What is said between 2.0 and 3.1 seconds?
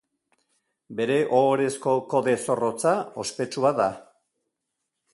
kode zorrotza